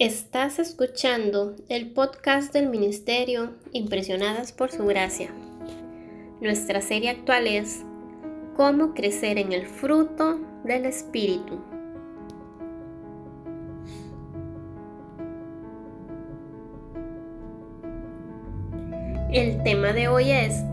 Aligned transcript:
Estás 0.00 0.58
escuchando 0.58 1.56
el 1.68 1.90
podcast 1.90 2.54
del 2.54 2.70
Ministerio 2.70 3.50
Impresionadas 3.72 4.50
por 4.50 4.70
Su 4.70 4.86
Gracia. 4.86 5.28
Nuestra 6.40 6.80
serie 6.80 7.10
actual 7.10 7.46
es 7.46 7.82
Cómo 8.56 8.94
crecer 8.94 9.36
en 9.36 9.52
el 9.52 9.66
fruto 9.66 10.40
del 10.64 10.86
Espíritu. 10.86 11.60
El 19.30 19.62
tema 19.64 19.92
de 19.92 20.08
hoy 20.08 20.30
es 20.30 20.64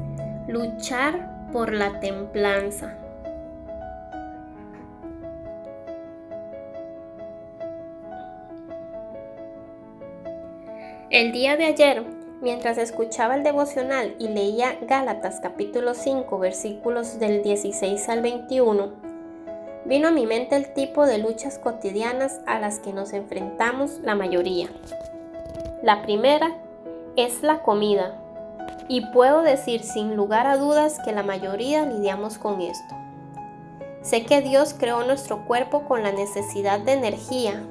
luchar 0.47 1.49
por 1.51 1.73
la 1.73 1.99
templanza. 1.99 2.97
El 11.17 11.31
día 11.31 11.57
de 11.57 11.65
ayer, 11.65 12.05
mientras 12.41 12.77
escuchaba 12.77 13.33
el 13.33 13.41
devocional 13.41 14.13
y 14.19 14.27
leía 14.27 14.77
Gálatas 14.81 15.39
capítulo 15.41 15.95
5 15.95 16.37
versículos 16.37 17.17
del 17.17 17.41
16 17.41 18.07
al 18.09 18.21
21, 18.21 18.91
vino 19.85 20.09
a 20.09 20.11
mi 20.11 20.27
mente 20.27 20.55
el 20.55 20.71
tipo 20.75 21.07
de 21.07 21.17
luchas 21.17 21.57
cotidianas 21.57 22.39
a 22.45 22.59
las 22.59 22.77
que 22.77 22.93
nos 22.93 23.13
enfrentamos 23.13 23.97
la 24.03 24.13
mayoría. 24.13 24.67
La 25.81 26.03
primera 26.03 26.51
es 27.15 27.41
la 27.41 27.63
comida, 27.63 28.21
y 28.87 29.01
puedo 29.07 29.41
decir 29.41 29.81
sin 29.81 30.15
lugar 30.15 30.45
a 30.45 30.57
dudas 30.57 30.99
que 31.03 31.13
la 31.13 31.23
mayoría 31.23 31.83
lidiamos 31.83 32.37
con 32.37 32.61
esto. 32.61 32.95
Sé 34.03 34.23
que 34.23 34.41
Dios 34.41 34.75
creó 34.77 35.03
nuestro 35.03 35.47
cuerpo 35.47 35.83
con 35.85 36.03
la 36.03 36.11
necesidad 36.11 36.79
de 36.79 36.91
energía, 36.91 37.63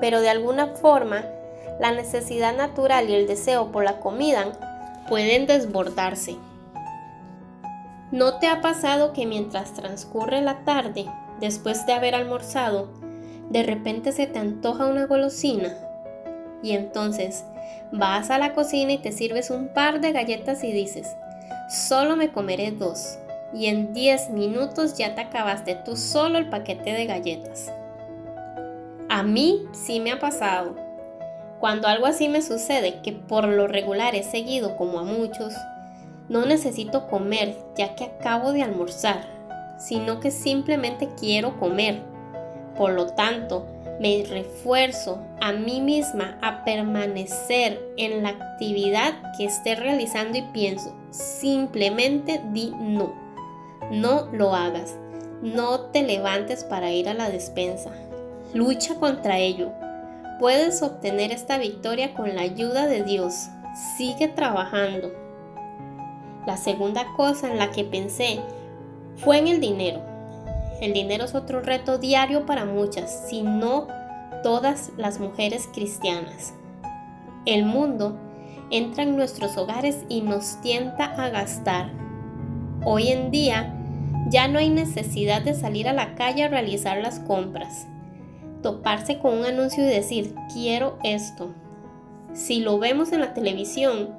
pero 0.00 0.22
de 0.22 0.30
alguna 0.30 0.68
forma 0.68 1.26
la 1.78 1.92
necesidad 1.92 2.56
natural 2.56 3.10
y 3.10 3.14
el 3.14 3.26
deseo 3.26 3.70
por 3.70 3.84
la 3.84 4.00
comida 4.00 4.52
pueden 5.08 5.46
desbordarse. 5.46 6.36
¿No 8.12 8.38
te 8.38 8.46
ha 8.46 8.60
pasado 8.60 9.12
que 9.12 9.26
mientras 9.26 9.74
transcurre 9.74 10.40
la 10.40 10.64
tarde, 10.64 11.06
después 11.40 11.86
de 11.86 11.92
haber 11.92 12.14
almorzado, 12.14 12.88
de 13.50 13.62
repente 13.62 14.12
se 14.12 14.26
te 14.26 14.38
antoja 14.38 14.86
una 14.86 15.06
golosina? 15.06 15.74
Y 16.62 16.72
entonces 16.72 17.44
vas 17.92 18.30
a 18.30 18.38
la 18.38 18.54
cocina 18.54 18.92
y 18.92 18.98
te 18.98 19.12
sirves 19.12 19.50
un 19.50 19.68
par 19.68 20.00
de 20.00 20.12
galletas 20.12 20.64
y 20.64 20.72
dices, 20.72 21.08
solo 21.68 22.16
me 22.16 22.30
comeré 22.30 22.70
dos. 22.70 23.18
Y 23.52 23.66
en 23.66 23.92
10 23.92 24.30
minutos 24.30 24.96
ya 24.96 25.14
te 25.14 25.20
acabaste 25.20 25.76
tú 25.84 25.96
solo 25.96 26.38
el 26.38 26.48
paquete 26.48 26.92
de 26.92 27.06
galletas. 27.06 27.72
A 29.08 29.22
mí 29.22 29.62
sí 29.72 30.00
me 30.00 30.12
ha 30.12 30.18
pasado 30.18 30.85
cuando 31.66 31.88
algo 31.88 32.06
así 32.06 32.28
me 32.28 32.42
sucede, 32.42 33.00
que 33.02 33.10
por 33.10 33.48
lo 33.48 33.66
regular 33.66 34.14
he 34.14 34.22
seguido 34.22 34.76
como 34.76 35.00
a 35.00 35.02
muchos, 35.02 35.52
no 36.28 36.46
necesito 36.46 37.08
comer 37.08 37.56
ya 37.76 37.96
que 37.96 38.04
acabo 38.04 38.52
de 38.52 38.62
almorzar, 38.62 39.26
sino 39.76 40.20
que 40.20 40.30
simplemente 40.30 41.08
quiero 41.18 41.56
comer. 41.58 42.02
Por 42.76 42.92
lo 42.92 43.08
tanto, 43.08 43.66
me 43.98 44.22
refuerzo 44.22 45.18
a 45.40 45.50
mí 45.50 45.80
misma 45.80 46.38
a 46.40 46.62
permanecer 46.64 47.82
en 47.96 48.22
la 48.22 48.28
actividad 48.28 49.14
que 49.36 49.46
esté 49.46 49.74
realizando 49.74 50.38
y 50.38 50.42
pienso, 50.42 50.94
simplemente 51.10 52.40
di 52.52 52.72
no. 52.78 53.12
No 53.90 54.28
lo 54.30 54.54
hagas. 54.54 54.94
No 55.42 55.80
te 55.86 56.04
levantes 56.04 56.62
para 56.62 56.92
ir 56.92 57.08
a 57.08 57.14
la 57.14 57.28
despensa. 57.28 57.90
Lucha 58.54 58.94
contra 58.94 59.38
ello. 59.38 59.72
Puedes 60.38 60.82
obtener 60.82 61.32
esta 61.32 61.56
victoria 61.56 62.12
con 62.12 62.34
la 62.34 62.42
ayuda 62.42 62.86
de 62.86 63.02
Dios. 63.02 63.48
Sigue 63.96 64.28
trabajando. 64.28 65.10
La 66.46 66.58
segunda 66.58 67.06
cosa 67.16 67.50
en 67.50 67.56
la 67.56 67.70
que 67.70 67.84
pensé 67.84 68.40
fue 69.16 69.38
en 69.38 69.48
el 69.48 69.60
dinero. 69.60 70.02
El 70.82 70.92
dinero 70.92 71.24
es 71.24 71.34
otro 71.34 71.62
reto 71.62 71.96
diario 71.96 72.44
para 72.44 72.66
muchas, 72.66 73.28
si 73.30 73.42
no 73.42 73.88
todas 74.42 74.92
las 74.98 75.20
mujeres 75.20 75.70
cristianas. 75.72 76.52
El 77.46 77.64
mundo 77.64 78.18
entra 78.70 79.04
en 79.04 79.16
nuestros 79.16 79.56
hogares 79.56 80.04
y 80.10 80.20
nos 80.20 80.60
tienta 80.60 81.06
a 81.06 81.30
gastar. 81.30 81.92
Hoy 82.84 83.08
en 83.08 83.30
día 83.30 83.72
ya 84.28 84.48
no 84.48 84.58
hay 84.58 84.68
necesidad 84.68 85.40
de 85.40 85.54
salir 85.54 85.88
a 85.88 85.94
la 85.94 86.14
calle 86.14 86.44
a 86.44 86.48
realizar 86.48 86.98
las 86.98 87.20
compras 87.20 87.86
toparse 88.62 89.18
con 89.18 89.38
un 89.38 89.44
anuncio 89.44 89.84
y 89.84 89.88
decir, 89.88 90.34
quiero 90.52 90.98
esto. 91.02 91.50
Si 92.34 92.60
lo 92.60 92.78
vemos 92.78 93.12
en 93.12 93.20
la 93.20 93.34
televisión 93.34 94.10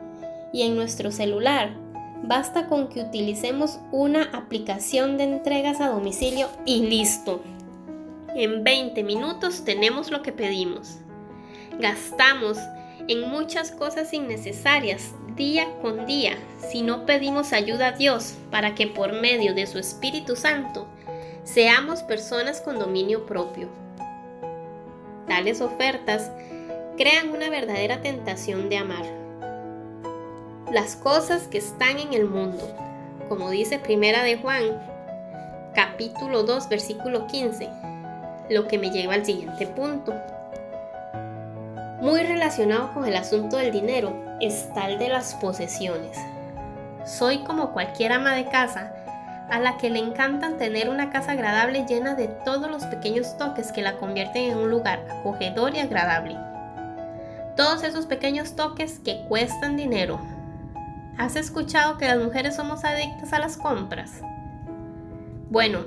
y 0.53 0.63
en 0.63 0.75
nuestro 0.75 1.11
celular, 1.11 1.75
basta 2.23 2.67
con 2.67 2.87
que 2.87 3.01
utilicemos 3.01 3.79
una 3.91 4.23
aplicación 4.33 5.17
de 5.17 5.25
entregas 5.25 5.81
a 5.81 5.89
domicilio 5.89 6.47
y 6.65 6.87
listo. 6.87 7.41
En 8.35 8.63
20 8.63 9.03
minutos 9.03 9.63
tenemos 9.65 10.11
lo 10.11 10.21
que 10.21 10.31
pedimos. 10.31 10.97
Gastamos 11.79 12.57
en 13.07 13.29
muchas 13.29 13.71
cosas 13.71 14.13
innecesarias 14.13 15.13
día 15.35 15.67
con 15.81 16.07
día 16.07 16.35
si 16.59 16.81
no 16.81 17.05
pedimos 17.05 17.53
ayuda 17.53 17.89
a 17.89 17.91
Dios 17.91 18.33
para 18.49 18.73
que 18.73 18.87
por 18.87 19.13
medio 19.13 19.53
de 19.53 19.67
su 19.67 19.77
Espíritu 19.77 20.35
Santo 20.35 20.87
seamos 21.43 22.01
personas 22.01 22.59
con 22.59 22.79
dominio 22.79 23.25
propio. 23.25 23.69
Tales 25.27 25.61
ofertas 25.61 26.31
crean 26.97 27.29
una 27.29 27.49
verdadera 27.49 28.01
tentación 28.01 28.69
de 28.69 28.77
amar. 28.77 29.05
Las 30.71 30.95
cosas 30.95 31.43
que 31.47 31.57
están 31.57 31.99
en 31.99 32.13
el 32.13 32.25
mundo, 32.25 32.73
como 33.29 33.49
dice 33.49 33.77
Primera 33.77 34.23
de 34.23 34.37
Juan, 34.37 34.63
capítulo 35.75 36.43
2, 36.43 36.69
versículo 36.69 37.27
15, 37.27 37.69
lo 38.49 38.67
que 38.67 38.77
me 38.77 38.89
lleva 38.89 39.13
al 39.13 39.25
siguiente 39.25 39.67
punto. 39.67 40.13
Muy 41.99 42.21
relacionado 42.21 42.93
con 42.93 43.05
el 43.05 43.15
asunto 43.15 43.57
del 43.57 43.71
dinero 43.71 44.15
está 44.39 44.89
el 44.89 44.97
de 44.97 45.09
las 45.09 45.35
posesiones. 45.35 46.17
Soy 47.05 47.39
como 47.39 47.73
cualquier 47.73 48.13
ama 48.13 48.33
de 48.35 48.45
casa 48.45 48.96
a 49.49 49.59
la 49.59 49.77
que 49.77 49.89
le 49.89 49.99
encantan 49.99 50.57
tener 50.57 50.89
una 50.89 51.09
casa 51.09 51.31
agradable 51.31 51.85
llena 51.87 52.15
de 52.15 52.27
todos 52.27 52.69
los 52.69 52.85
pequeños 52.85 53.37
toques 53.37 53.71
que 53.71 53.81
la 53.81 53.97
convierten 53.97 54.51
en 54.51 54.57
un 54.57 54.69
lugar 54.69 55.05
acogedor 55.09 55.75
y 55.75 55.79
agradable. 55.79 56.37
Todos 57.55 57.83
esos 57.83 58.05
pequeños 58.05 58.55
toques 58.55 58.99
que 58.99 59.25
cuestan 59.27 59.77
dinero. 59.77 60.19
¿Has 61.17 61.35
escuchado 61.35 61.97
que 61.97 62.05
las 62.05 62.19
mujeres 62.19 62.55
somos 62.55 62.83
adictas 62.83 63.33
a 63.33 63.39
las 63.39 63.57
compras? 63.57 64.21
Bueno, 65.49 65.79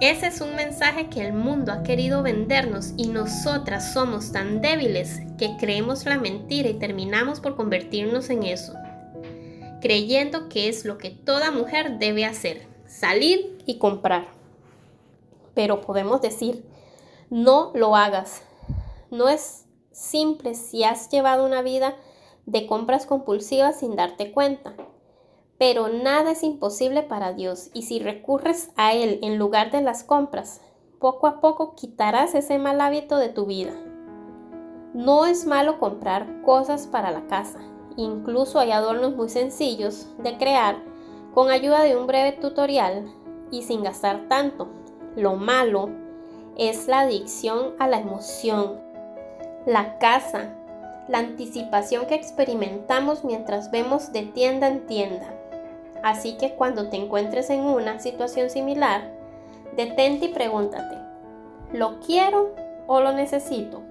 ese 0.00 0.26
es 0.26 0.40
un 0.40 0.54
mensaje 0.54 1.08
que 1.08 1.26
el 1.26 1.32
mundo 1.32 1.72
ha 1.72 1.82
querido 1.82 2.22
vendernos 2.22 2.92
y 2.96 3.08
nosotras 3.08 3.92
somos 3.92 4.32
tan 4.32 4.60
débiles 4.60 5.20
que 5.38 5.56
creemos 5.58 6.04
la 6.04 6.18
mentira 6.18 6.68
y 6.68 6.74
terminamos 6.74 7.40
por 7.40 7.56
convertirnos 7.56 8.28
en 8.30 8.42
eso, 8.42 8.74
creyendo 9.80 10.48
que 10.48 10.68
es 10.68 10.84
lo 10.84 10.98
que 10.98 11.10
toda 11.10 11.50
mujer 11.50 11.98
debe 11.98 12.24
hacer 12.24 12.71
salir 12.92 13.58
y 13.66 13.78
comprar. 13.78 14.26
Pero 15.54 15.80
podemos 15.80 16.20
decir, 16.20 16.64
no 17.30 17.72
lo 17.74 17.96
hagas. 17.96 18.42
No 19.10 19.28
es 19.28 19.64
simple 19.90 20.54
si 20.54 20.84
has 20.84 21.08
llevado 21.08 21.46
una 21.46 21.62
vida 21.62 21.96
de 22.46 22.66
compras 22.66 23.06
compulsivas 23.06 23.80
sin 23.80 23.96
darte 23.96 24.32
cuenta. 24.32 24.74
Pero 25.58 25.88
nada 25.88 26.32
es 26.32 26.42
imposible 26.42 27.02
para 27.02 27.32
Dios 27.32 27.70
y 27.72 27.82
si 27.82 27.98
recurres 27.98 28.70
a 28.76 28.92
Él 28.92 29.20
en 29.22 29.38
lugar 29.38 29.70
de 29.70 29.80
las 29.80 30.02
compras, 30.02 30.60
poco 30.98 31.26
a 31.26 31.40
poco 31.40 31.74
quitarás 31.74 32.34
ese 32.34 32.58
mal 32.58 32.80
hábito 32.80 33.16
de 33.16 33.28
tu 33.28 33.46
vida. 33.46 33.72
No 34.92 35.24
es 35.24 35.46
malo 35.46 35.78
comprar 35.78 36.42
cosas 36.42 36.86
para 36.86 37.10
la 37.10 37.26
casa. 37.26 37.58
Incluso 37.96 38.58
hay 38.58 38.72
adornos 38.72 39.14
muy 39.14 39.28
sencillos 39.28 40.08
de 40.18 40.36
crear 40.36 40.91
con 41.34 41.50
ayuda 41.50 41.82
de 41.82 41.96
un 41.96 42.06
breve 42.06 42.32
tutorial 42.32 43.04
y 43.50 43.62
sin 43.62 43.82
gastar 43.82 44.28
tanto. 44.28 44.68
Lo 45.16 45.36
malo 45.36 45.90
es 46.56 46.88
la 46.88 47.00
adicción 47.00 47.74
a 47.78 47.88
la 47.88 47.98
emoción, 47.98 48.80
la 49.66 49.98
casa, 49.98 50.54
la 51.08 51.18
anticipación 51.18 52.06
que 52.06 52.14
experimentamos 52.14 53.24
mientras 53.24 53.70
vemos 53.70 54.12
de 54.12 54.22
tienda 54.22 54.68
en 54.68 54.86
tienda. 54.86 55.26
Así 56.02 56.36
que 56.36 56.54
cuando 56.54 56.88
te 56.88 56.96
encuentres 56.96 57.48
en 57.50 57.60
una 57.60 58.00
situación 58.00 58.50
similar, 58.50 59.10
detente 59.76 60.26
y 60.26 60.28
pregúntate, 60.28 60.96
¿lo 61.72 62.00
quiero 62.00 62.54
o 62.86 63.00
lo 63.00 63.12
necesito? 63.12 63.82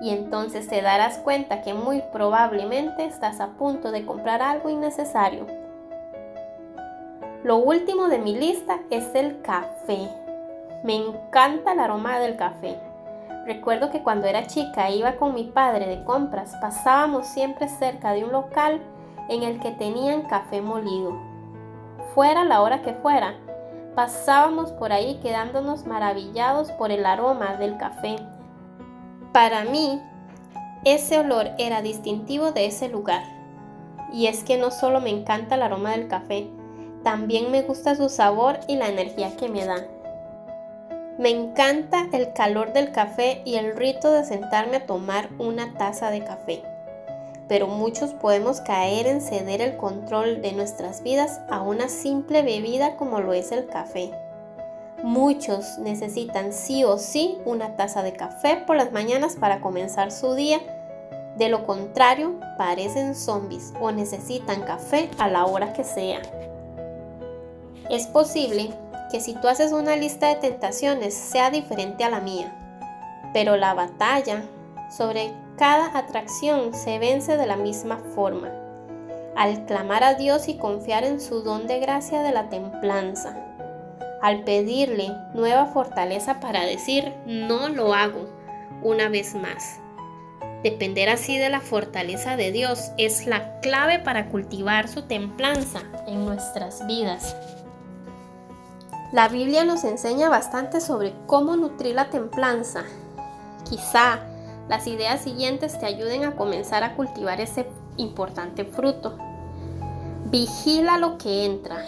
Y 0.00 0.10
entonces 0.10 0.68
te 0.68 0.80
darás 0.80 1.18
cuenta 1.18 1.62
que 1.62 1.74
muy 1.74 2.02
probablemente 2.12 3.04
estás 3.04 3.40
a 3.40 3.48
punto 3.54 3.90
de 3.90 4.06
comprar 4.06 4.42
algo 4.42 4.68
innecesario 4.68 5.67
lo 7.48 7.56
último 7.56 8.08
de 8.08 8.18
mi 8.18 8.36
lista 8.36 8.80
es 8.90 9.14
el 9.14 9.40
café. 9.40 10.10
Me 10.84 10.96
encanta 10.96 11.72
el 11.72 11.80
aroma 11.80 12.18
del 12.18 12.36
café. 12.36 12.78
Recuerdo 13.46 13.88
que 13.88 14.02
cuando 14.02 14.26
era 14.26 14.46
chica 14.46 14.90
iba 14.90 15.16
con 15.16 15.32
mi 15.32 15.44
padre 15.44 15.86
de 15.86 16.04
compras, 16.04 16.54
pasábamos 16.60 17.26
siempre 17.26 17.70
cerca 17.70 18.12
de 18.12 18.24
un 18.24 18.32
local 18.32 18.82
en 19.30 19.44
el 19.44 19.60
que 19.60 19.70
tenían 19.70 20.28
café 20.28 20.60
molido. 20.60 21.18
Fuera 22.14 22.44
la 22.44 22.60
hora 22.60 22.82
que 22.82 22.92
fuera, 22.92 23.32
pasábamos 23.94 24.70
por 24.72 24.92
ahí 24.92 25.18
quedándonos 25.22 25.86
maravillados 25.86 26.70
por 26.72 26.90
el 26.90 27.06
aroma 27.06 27.54
del 27.54 27.78
café. 27.78 28.16
Para 29.32 29.64
mí, 29.64 30.02
ese 30.84 31.18
olor 31.18 31.52
era 31.56 31.80
distintivo 31.80 32.52
de 32.52 32.66
ese 32.66 32.90
lugar. 32.90 33.22
Y 34.12 34.26
es 34.26 34.44
que 34.44 34.58
no 34.58 34.70
solo 34.70 35.00
me 35.00 35.08
encanta 35.08 35.54
el 35.54 35.62
aroma 35.62 35.92
del 35.92 36.08
café, 36.08 36.50
también 37.08 37.50
me 37.50 37.62
gusta 37.62 37.94
su 37.94 38.10
sabor 38.10 38.60
y 38.66 38.76
la 38.76 38.88
energía 38.88 39.34
que 39.34 39.48
me 39.48 39.64
da. 39.64 39.82
Me 41.16 41.30
encanta 41.30 42.06
el 42.12 42.34
calor 42.34 42.74
del 42.74 42.92
café 42.92 43.40
y 43.46 43.54
el 43.54 43.74
rito 43.74 44.12
de 44.12 44.26
sentarme 44.26 44.76
a 44.76 44.84
tomar 44.84 45.30
una 45.38 45.72
taza 45.72 46.10
de 46.10 46.22
café. 46.22 46.62
Pero 47.48 47.66
muchos 47.66 48.12
podemos 48.12 48.60
caer 48.60 49.06
en 49.06 49.22
ceder 49.22 49.62
el 49.62 49.78
control 49.78 50.42
de 50.42 50.52
nuestras 50.52 51.02
vidas 51.02 51.40
a 51.48 51.62
una 51.62 51.88
simple 51.88 52.42
bebida 52.42 52.96
como 52.96 53.20
lo 53.20 53.32
es 53.32 53.52
el 53.52 53.66
café. 53.68 54.10
Muchos 55.02 55.78
necesitan 55.78 56.52
sí 56.52 56.84
o 56.84 56.98
sí 56.98 57.38
una 57.46 57.74
taza 57.74 58.02
de 58.02 58.12
café 58.12 58.62
por 58.66 58.76
las 58.76 58.92
mañanas 58.92 59.34
para 59.34 59.62
comenzar 59.62 60.12
su 60.12 60.34
día. 60.34 60.60
De 61.38 61.48
lo 61.48 61.64
contrario, 61.64 62.38
parecen 62.58 63.14
zombies 63.14 63.72
o 63.80 63.92
necesitan 63.92 64.60
café 64.60 65.08
a 65.16 65.26
la 65.26 65.46
hora 65.46 65.72
que 65.72 65.84
sea. 65.84 66.20
Es 67.90 68.06
posible 68.06 68.70
que 69.10 69.20
si 69.20 69.34
tú 69.34 69.48
haces 69.48 69.72
una 69.72 69.96
lista 69.96 70.28
de 70.28 70.36
tentaciones 70.36 71.14
sea 71.14 71.50
diferente 71.50 72.04
a 72.04 72.10
la 72.10 72.20
mía, 72.20 72.52
pero 73.32 73.56
la 73.56 73.72
batalla 73.72 74.42
sobre 74.94 75.32
cada 75.56 75.96
atracción 75.98 76.74
se 76.74 76.98
vence 76.98 77.36
de 77.36 77.46
la 77.46 77.56
misma 77.56 77.98
forma, 78.14 78.50
al 79.36 79.64
clamar 79.64 80.04
a 80.04 80.14
Dios 80.14 80.48
y 80.48 80.58
confiar 80.58 81.04
en 81.04 81.20
su 81.20 81.42
don 81.42 81.66
de 81.66 81.80
gracia 81.80 82.22
de 82.22 82.32
la 82.32 82.50
templanza, 82.50 83.36
al 84.20 84.44
pedirle 84.44 85.10
nueva 85.32 85.66
fortaleza 85.66 86.40
para 86.40 86.64
decir 86.64 87.14
no 87.26 87.68
lo 87.68 87.94
hago 87.94 88.28
una 88.82 89.08
vez 89.08 89.34
más. 89.34 89.78
Depender 90.62 91.08
así 91.08 91.38
de 91.38 91.50
la 91.50 91.60
fortaleza 91.60 92.36
de 92.36 92.50
Dios 92.50 92.90
es 92.98 93.26
la 93.26 93.60
clave 93.60 94.00
para 94.00 94.26
cultivar 94.26 94.88
su 94.88 95.02
templanza 95.02 95.82
en 96.06 96.24
nuestras 96.24 96.84
vidas. 96.86 97.36
La 99.10 99.28
Biblia 99.28 99.64
nos 99.64 99.84
enseña 99.84 100.28
bastante 100.28 100.82
sobre 100.82 101.14
cómo 101.26 101.56
nutrir 101.56 101.94
la 101.94 102.10
templanza. 102.10 102.84
Quizá 103.66 104.18
las 104.68 104.86
ideas 104.86 105.22
siguientes 105.22 105.80
te 105.80 105.86
ayuden 105.86 106.24
a 106.24 106.36
comenzar 106.36 106.84
a 106.84 106.94
cultivar 106.94 107.40
ese 107.40 107.66
importante 107.96 108.66
fruto. 108.66 109.16
Vigila 110.26 110.98
lo 110.98 111.16
que 111.16 111.46
entra. 111.46 111.82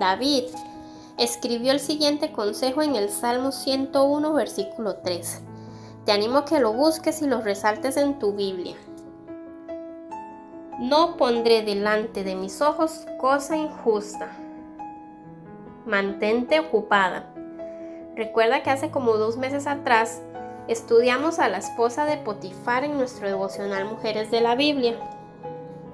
David 0.00 0.46
escribió 1.18 1.70
el 1.70 1.78
siguiente 1.78 2.32
consejo 2.32 2.82
en 2.82 2.96
el 2.96 3.10
Salmo 3.10 3.52
101, 3.52 4.32
versículo 4.32 4.96
3. 4.96 5.40
Te 6.04 6.10
animo 6.10 6.38
a 6.38 6.44
que 6.44 6.58
lo 6.58 6.72
busques 6.72 7.22
y 7.22 7.28
lo 7.28 7.42
resaltes 7.42 7.96
en 7.96 8.18
tu 8.18 8.32
Biblia. 8.32 8.74
No 10.80 11.16
pondré 11.16 11.62
delante 11.62 12.24
de 12.24 12.34
mis 12.34 12.60
ojos 12.60 13.06
cosa 13.20 13.56
injusta 13.56 14.36
mantente 15.86 16.60
ocupada. 16.60 17.24
Recuerda 18.16 18.62
que 18.62 18.70
hace 18.70 18.90
como 18.90 19.14
dos 19.14 19.36
meses 19.36 19.66
atrás 19.66 20.20
estudiamos 20.68 21.38
a 21.38 21.48
la 21.48 21.58
esposa 21.58 22.04
de 22.04 22.16
Potifar 22.16 22.84
en 22.84 22.96
nuestro 22.96 23.26
devocional 23.26 23.84
Mujeres 23.84 24.30
de 24.30 24.40
la 24.40 24.54
Biblia. 24.54 24.94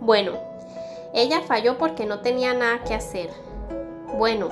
Bueno, 0.00 0.32
ella 1.12 1.40
falló 1.40 1.78
porque 1.78 2.06
no 2.06 2.20
tenía 2.20 2.54
nada 2.54 2.84
que 2.84 2.94
hacer. 2.94 3.30
Bueno, 4.16 4.48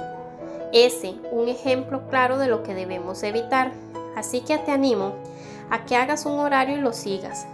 ese 0.72 1.14
un 1.30 1.48
ejemplo 1.48 2.08
claro 2.08 2.38
de 2.38 2.48
lo 2.48 2.62
que 2.62 2.74
debemos 2.74 3.22
evitar. 3.22 3.72
Así 4.16 4.40
que 4.40 4.58
te 4.58 4.72
animo 4.72 5.14
a 5.70 5.84
que 5.84 5.96
hagas 5.96 6.26
un 6.26 6.38
horario 6.38 6.76
y 6.76 6.80
lo 6.80 6.92
sigas. 6.92 7.46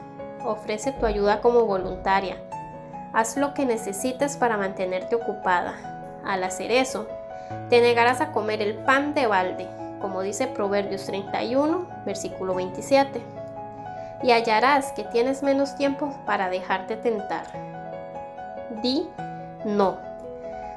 Ofrece 0.45 0.93
tu 0.93 1.07
ayuda 1.07 1.41
como 1.41 1.65
voluntaria. 1.65 2.37
Haz 3.13 3.37
lo 3.37 3.55
que 3.55 3.67
necesites 3.67 4.37
para 4.37 4.57
mantenerte 4.57 5.15
ocupada. 5.15 6.21
Al 6.25 6.43
hacer 6.43 6.71
eso, 6.71 7.07
te 7.69 7.81
negarás 7.81 8.21
a 8.21 8.33
comer 8.33 8.63
el 8.63 8.75
pan 8.75 9.15
de 9.15 9.27
balde, 9.27 9.69
como 10.01 10.23
dice 10.23 10.47
Proverbios 10.47 11.07
31, 11.07 11.87
versículo 12.05 12.55
27, 12.55 13.21
y 14.23 14.31
hallarás 14.31 14.93
que 14.93 15.05
tienes 15.05 15.43
menos 15.43 15.77
tiempo 15.77 16.15
para 16.27 16.51
dejarte 16.51 16.97
tentar. 16.97 17.47
Di 18.83 19.09
no. 19.65 19.99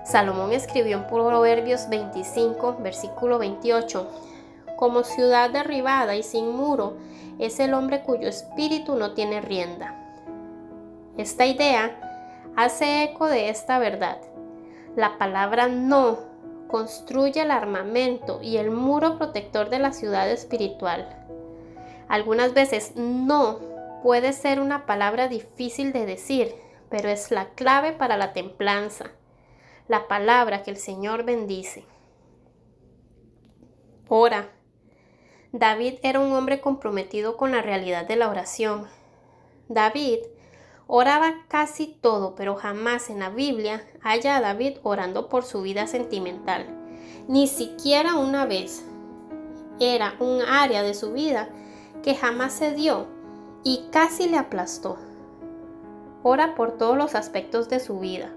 Salomón 0.06 0.54
escribió 0.54 0.98
en 0.98 1.08
Proverbios 1.08 1.90
25, 1.90 2.78
versículo 2.80 3.38
28, 3.40 4.08
como 4.78 5.04
ciudad 5.04 5.50
derribada 5.50 6.16
y 6.16 6.24
sin 6.24 6.56
muro 6.56 6.94
es 7.40 7.60
el 7.60 7.74
hombre 7.74 8.02
cuyo 8.02 8.28
espíritu 8.28 8.96
no 8.96 9.14
tiene 9.14 9.42
rienda. 9.42 9.96
Esta 11.18 11.46
idea 11.46 11.92
hace 12.56 13.04
eco 13.04 13.28
de 13.28 13.50
esta 13.50 13.80
verdad. 13.80 14.18
La 14.96 15.18
palabra 15.18 15.68
no 15.68 16.27
construye 16.68 17.42
el 17.42 17.52
armamento 17.52 18.40
y 18.42 18.58
el 18.58 18.72
muro 18.72 19.18
protector 19.18 19.70
de 19.70 19.80
la 19.80 19.94
ciudad 19.94 20.30
espiritual. 20.30 21.26
Algunas 22.08 22.54
veces 22.54 22.96
no 22.96 23.60
puede 24.04 24.34
ser 24.34 24.62
una 24.62 24.86
palabra 24.86 25.28
difícil 25.28 25.92
de 25.92 26.06
decir, 26.06 26.54
pero 26.90 27.10
es 27.10 27.32
la 27.32 27.50
clave 27.50 27.92
para 27.92 28.18
la 28.18 28.34
templanza, 28.34 29.12
la 29.88 30.08
palabra 30.08 30.64
que 30.64 30.72
el 30.72 30.78
Señor 30.78 31.24
bendice. 31.24 31.86
Ora. 34.08 34.50
David 35.54 35.96
era 36.04 36.20
un 36.20 36.34
hombre 36.34 36.60
comprometido 36.62 37.38
con 37.38 37.52
la 37.52 37.62
realidad 37.62 38.06
de 38.06 38.18
la 38.18 38.30
oración. 38.30 38.88
David 39.70 40.20
Oraba 40.90 41.34
casi 41.50 41.98
todo, 42.00 42.34
pero 42.36 42.56
jamás 42.56 43.10
en 43.10 43.20
la 43.20 43.30
Biblia 43.30 43.84
haya 44.04 44.38
a 44.38 44.42
David 44.42 44.78
orando 44.84 45.28
por 45.28 45.44
su 45.44 45.62
vida 45.62 45.86
sentimental. 45.86 46.66
Ni 47.28 47.48
siquiera 47.48 48.16
una 48.16 48.46
vez. 48.46 48.86
Era 49.82 50.16
un 50.20 50.42
área 50.42 50.84
de 50.84 50.94
su 50.94 51.12
vida 51.12 51.50
que 52.04 52.16
jamás 52.16 52.54
se 52.54 52.74
dio 52.74 53.06
y 53.66 53.88
casi 53.92 54.30
le 54.30 54.38
aplastó. 54.38 54.98
Ora 56.24 56.56
por 56.56 56.78
todos 56.78 56.96
los 56.96 57.16
aspectos 57.16 57.68
de 57.68 57.82
su 57.82 58.00
vida. 58.00 58.30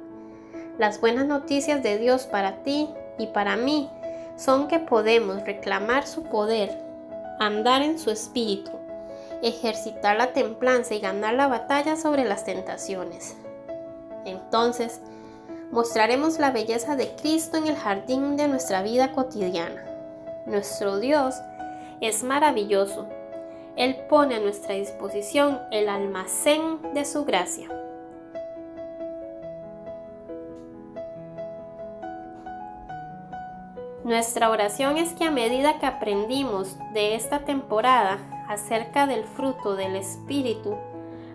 Las 0.77 1.01
buenas 1.01 1.27
noticias 1.27 1.85
de 1.85 1.99
Dios 1.99 2.25
para 2.25 2.65
ti 2.65 2.89
y 3.17 3.29
para 3.29 3.57
mí 3.57 3.89
son 4.37 4.67
que 4.67 4.81
podemos 4.81 5.45
reclamar 5.45 6.05
su 6.05 6.25
poder, 6.25 6.77
andar 7.39 7.83
en 7.83 7.99
su 7.99 8.11
espíritu 8.11 8.80
ejercitar 9.43 10.17
la 10.17 10.33
templanza 10.33 10.95
y 10.95 11.01
ganar 11.01 11.35
la 11.35 11.49
batalla 11.49 11.97
sobre 11.97 12.25
las 12.25 12.45
tentaciones. 12.45 13.37
Entonces, 14.25 15.01
mostraremos 15.71 16.39
la 16.39 16.51
belleza 16.51 16.97
de 16.97 17.15
Cristo 17.17 17.57
en 17.57 17.67
el 17.67 17.77
jardín 17.77 18.37
de 18.37 18.49
nuestra 18.49 18.83
vida 18.83 19.13
cotidiana. 19.13 19.85
Nuestro 20.47 20.99
Dios 20.99 21.37
es 22.01 22.23
maravilloso. 22.23 23.09
Él 23.77 23.97
pone 24.09 24.35
a 24.35 24.41
nuestra 24.41 24.75
disposición 24.75 25.61
el 25.71 25.89
almacén 25.89 26.81
de 26.93 27.05
su 27.05 27.25
gracia. 27.25 27.80
Nuestra 34.11 34.50
oración 34.50 34.97
es 34.97 35.12
que 35.12 35.23
a 35.23 35.31
medida 35.31 35.79
que 35.79 35.87
aprendimos 35.87 36.76
de 36.93 37.14
esta 37.14 37.45
temporada 37.45 38.19
acerca 38.49 39.07
del 39.07 39.23
fruto 39.23 39.76
del 39.76 39.95
Espíritu, 39.95 40.76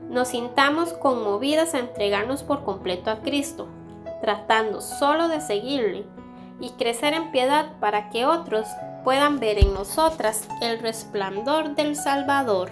nos 0.10 0.28
sintamos 0.28 0.92
conmovidas 0.92 1.74
a 1.74 1.80
entregarnos 1.80 2.44
por 2.44 2.66
completo 2.66 3.10
a 3.12 3.22
Cristo, 3.22 3.70
tratando 4.20 4.82
solo 4.82 5.30
de 5.30 5.40
seguirle 5.40 6.04
y 6.60 6.72
crecer 6.72 7.14
en 7.14 7.32
piedad 7.32 7.80
para 7.80 8.10
que 8.10 8.26
otros 8.26 8.68
puedan 9.06 9.40
ver 9.40 9.58
en 9.58 9.74
nosotras 9.74 10.46
el 10.62 10.80
resplandor 10.80 11.76
del 11.76 11.96
Salvador. 11.96 12.72